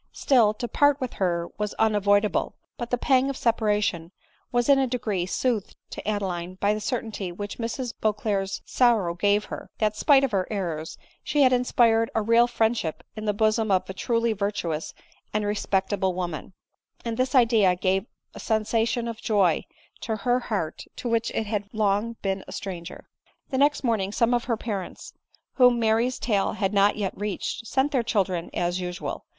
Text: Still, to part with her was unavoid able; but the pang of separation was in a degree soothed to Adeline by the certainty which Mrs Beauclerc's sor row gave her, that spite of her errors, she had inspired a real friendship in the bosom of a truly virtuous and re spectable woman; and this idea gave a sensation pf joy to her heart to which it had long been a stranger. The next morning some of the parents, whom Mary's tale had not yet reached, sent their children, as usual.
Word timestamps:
Still, 0.13 0.55
to 0.55 0.67
part 0.67 0.99
with 0.99 1.13
her 1.21 1.47
was 1.59 1.75
unavoid 1.77 2.25
able; 2.25 2.55
but 2.75 2.89
the 2.89 2.97
pang 2.97 3.29
of 3.29 3.37
separation 3.37 4.11
was 4.51 4.67
in 4.67 4.79
a 4.79 4.87
degree 4.87 5.27
soothed 5.27 5.75
to 5.91 6.07
Adeline 6.07 6.55
by 6.55 6.73
the 6.73 6.79
certainty 6.81 7.31
which 7.31 7.59
Mrs 7.59 7.93
Beauclerc's 8.01 8.63
sor 8.65 9.03
row 9.03 9.13
gave 9.13 9.45
her, 9.45 9.69
that 9.77 9.95
spite 9.95 10.23
of 10.23 10.31
her 10.31 10.47
errors, 10.49 10.97
she 11.23 11.43
had 11.43 11.53
inspired 11.53 12.09
a 12.15 12.21
real 12.23 12.47
friendship 12.47 13.03
in 13.15 13.25
the 13.25 13.31
bosom 13.31 13.69
of 13.69 13.87
a 13.87 13.93
truly 13.93 14.33
virtuous 14.33 14.95
and 15.35 15.45
re 15.45 15.53
spectable 15.53 16.15
woman; 16.15 16.53
and 17.05 17.15
this 17.15 17.35
idea 17.35 17.75
gave 17.75 18.07
a 18.33 18.39
sensation 18.39 19.05
pf 19.05 19.21
joy 19.21 19.63
to 19.99 20.15
her 20.15 20.39
heart 20.39 20.81
to 20.95 21.07
which 21.09 21.29
it 21.35 21.45
had 21.45 21.69
long 21.73 22.13
been 22.23 22.43
a 22.47 22.51
stranger. 22.51 23.07
The 23.51 23.59
next 23.59 23.83
morning 23.83 24.11
some 24.11 24.33
of 24.33 24.47
the 24.47 24.57
parents, 24.57 25.13
whom 25.57 25.77
Mary's 25.77 26.17
tale 26.17 26.53
had 26.53 26.73
not 26.73 26.95
yet 26.95 27.15
reached, 27.15 27.67
sent 27.67 27.91
their 27.91 28.01
children, 28.01 28.49
as 28.55 28.79
usual. 28.81 29.27